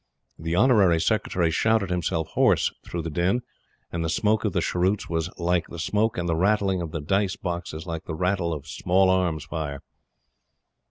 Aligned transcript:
The 0.39 0.55
Honorary 0.55 0.99
Secretary 0.99 1.51
shouted 1.51 1.91
himself 1.91 2.27
hoarse 2.29 2.73
through 2.83 3.03
the 3.03 3.11
din; 3.11 3.43
and 3.91 4.03
the 4.03 4.09
smoke 4.09 4.43
of 4.45 4.51
the 4.51 4.59
cheroots 4.59 5.07
was 5.07 5.29
like 5.37 5.67
the 5.67 5.77
smoke, 5.77 6.17
and 6.17 6.27
the 6.27 6.35
rattling 6.35 6.81
of 6.81 6.89
the 6.89 7.01
dice 7.01 7.35
boxes 7.35 7.85
like 7.85 8.05
the 8.05 8.15
rattle 8.15 8.51
of 8.51 8.65
small 8.65 9.11
arm 9.11 9.37
fire. 9.39 9.83